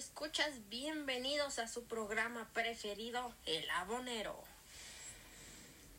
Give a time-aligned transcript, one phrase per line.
[0.00, 4.42] escuchas, bienvenidos a su programa preferido, El Abonero.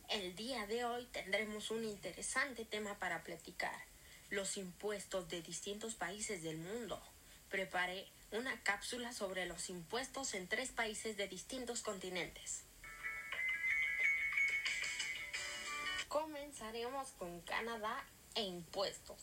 [0.08, 3.84] El día de hoy tendremos un interesante tema para platicar,
[4.28, 7.00] los impuestos de distintos países del mundo.
[7.48, 12.64] Preparé una cápsula sobre los impuestos en tres países de distintos continentes.
[16.08, 19.20] Comenzaremos con Canadá e impuestos.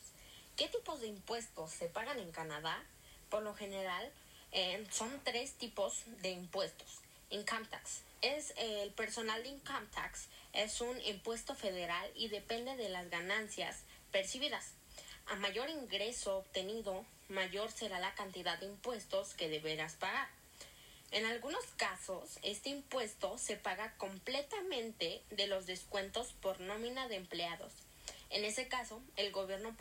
[0.56, 2.82] ¿Qué tipos de impuestos se pagan en Canadá?
[3.30, 4.10] Por lo general,
[4.52, 7.02] eh, son tres tipos de impuestos.
[7.30, 8.02] Income tax.
[8.22, 13.84] Es el personal de income tax es un impuesto federal y depende de las ganancias
[14.12, 14.74] percibidas.
[15.28, 20.28] A mayor ingreso obtenido, mayor será la cantidad de impuestos que deberás pagar.
[21.12, 27.74] En algunos casos, este impuesto se paga completamente de los descuentos por nómina de empleados.
[28.30, 29.76] En ese caso, el gobierno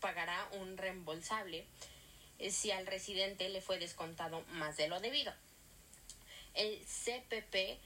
[0.00, 1.66] pagará un reembolsable eh,
[2.50, 5.32] si al residente le fue descontado más de lo debido.
[6.54, 7.78] El CPP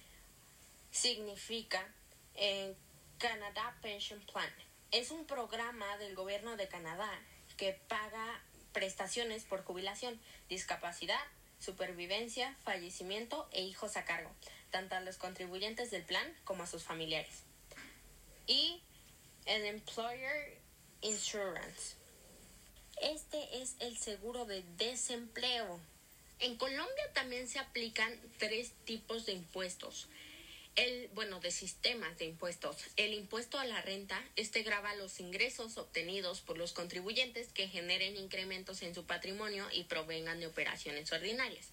[0.91, 1.87] significa
[2.35, 2.75] eh,
[3.19, 4.51] Canada Pension Plan.
[4.91, 7.11] Es un programa del gobierno de Canadá
[7.57, 8.43] que paga
[8.73, 11.21] prestaciones por jubilación, discapacidad,
[11.59, 14.31] supervivencia, fallecimiento e hijos a cargo,
[14.71, 17.45] tanto a los contribuyentes del plan como a sus familiares.
[18.47, 18.83] Y
[19.47, 20.59] el Employer
[21.01, 22.02] Insurance
[23.03, 25.81] este es el seguro de desempleo.
[26.39, 30.09] En Colombia también se aplican tres tipos de impuestos.
[30.75, 32.77] El, bueno, de sistemas de impuestos.
[32.97, 38.17] El impuesto a la renta, este grava los ingresos obtenidos por los contribuyentes que generen
[38.17, 41.69] incrementos en su patrimonio y provengan de operaciones ordinarias.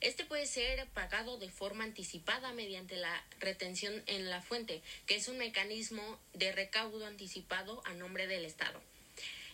[0.00, 5.26] Este puede ser pagado de forma anticipada mediante la retención en la fuente, que es
[5.26, 8.80] un mecanismo de recaudo anticipado a nombre del Estado.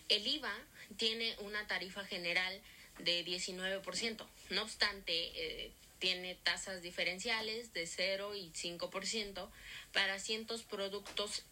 [0.09, 0.53] El IVA
[0.97, 2.61] tiene una tarifa general
[2.99, 4.25] de 19%.
[4.51, 9.49] No obstante, eh, tiene tasas diferenciales de 0 y 5%
[9.93, 11.43] para cientos productos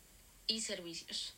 [0.47, 1.33] y servicios.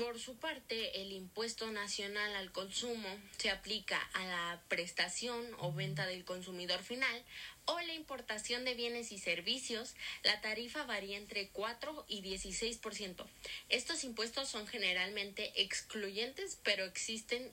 [0.00, 3.06] Por su parte, el impuesto nacional al consumo
[3.36, 7.22] se aplica a la prestación o venta del consumidor final
[7.66, 9.94] o la importación de bienes y servicios.
[10.22, 13.26] La tarifa varía entre 4 y 16%.
[13.68, 17.52] Estos impuestos son generalmente excluyentes, pero existen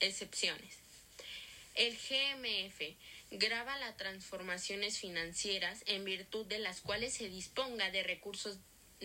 [0.00, 0.78] excepciones.
[1.76, 2.80] El GMF
[3.30, 8.58] graba las transformaciones financieras en virtud de las cuales se disponga de recursos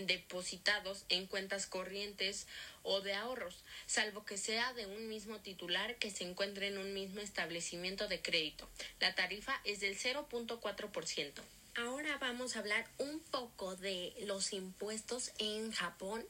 [0.05, 2.47] depositados en cuentas corrientes
[2.83, 6.93] o de ahorros, salvo que sea de un mismo titular que se encuentre en un
[6.93, 8.67] mismo establecimiento de crédito.
[8.99, 11.31] La tarifa es del 0.4%.
[11.75, 16.25] Ahora vamos a hablar un poco de los impuestos en Japón.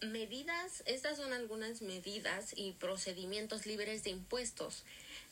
[0.00, 4.84] Medidas, estas son algunas medidas y procedimientos libres de impuestos.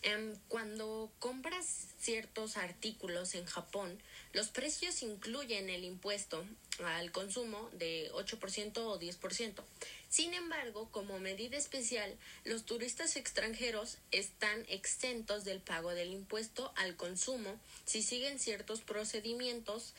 [0.02, 3.98] Em, cuando compras ciertos artículos en Japón,
[4.32, 6.44] los precios incluyen el impuesto
[6.84, 9.64] al consumo de 8% o 10%.
[10.08, 16.96] Sin embargo, como medida especial, los turistas extranjeros están exentos del pago del impuesto al
[16.96, 19.94] consumo si siguen ciertos procedimientos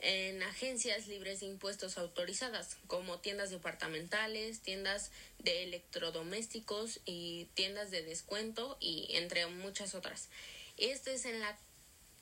[0.00, 8.02] en agencias libres de impuestos autorizadas, como tiendas departamentales, tiendas de electrodomésticos y tiendas de
[8.02, 10.28] descuento y entre muchas otras.
[10.76, 11.56] Esto es en la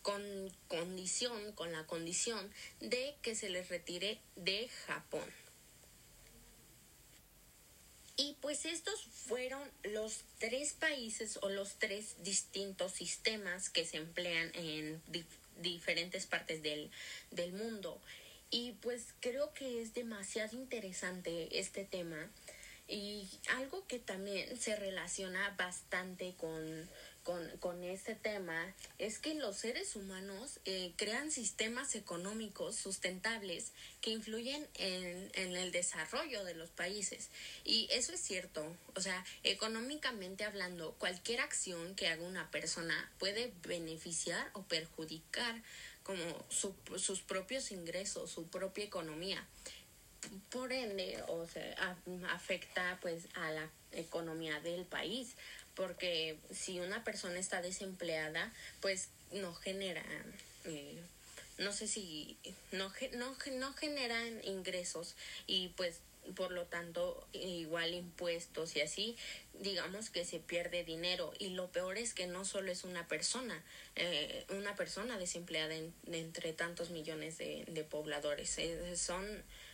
[0.02, 5.24] con condición, con la condición de que se les retire de Japón.
[8.16, 14.52] Y pues estos fueron los tres países o los tres distintos sistemas que se emplean
[14.54, 15.02] en
[15.58, 16.90] diferentes partes del,
[17.30, 18.00] del mundo.
[18.50, 22.30] Y pues creo que es demasiado interesante este tema
[22.86, 26.88] y algo que también se relaciona bastante con,
[27.24, 34.66] con, este tema es que los seres humanos eh, crean sistemas económicos sustentables que influyen
[34.74, 37.30] en, en el desarrollo de los países.
[37.64, 38.76] Y eso es cierto.
[38.94, 45.62] O sea, económicamente hablando, cualquier acción que haga una persona puede beneficiar o perjudicar
[46.02, 49.46] como sus propios ingresos, su propia economía
[50.50, 51.98] por ende o sea,
[52.30, 55.36] afecta pues a la economía del país
[55.74, 60.04] porque si una persona está desempleada pues no genera
[60.64, 60.98] eh,
[61.58, 62.36] no sé si
[62.72, 65.14] no, no, no generan ingresos
[65.46, 66.00] y pues
[66.36, 69.16] por lo tanto igual impuestos y así
[69.60, 71.32] digamos que se pierde dinero.
[71.38, 73.62] Y lo peor es que no solo es una persona
[73.94, 75.74] eh, una persona desempleada
[76.10, 78.58] entre tantos millones de, pobladores
[78.96, 79.24] son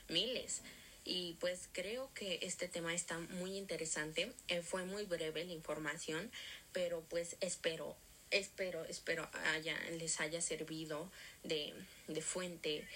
[0.09, 0.63] miles
[1.05, 4.33] Y pues creo que este tema está muy interesante.
[4.49, 6.31] Eh, fue muy breve la información,
[6.73, 7.97] pero pues espero,
[8.31, 11.11] espero, espero haya, les haya servido
[11.43, 11.75] de,
[12.09, 12.87] de fuente.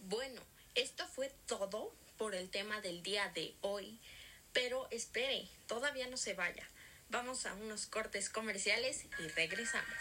[0.00, 0.42] Bueno,
[0.74, 4.00] esto fue todo por el tema del día de hoy.
[4.52, 6.68] Pero espere, todavía no se vaya.
[7.08, 9.94] Vamos a unos cortes comerciales y regresamos.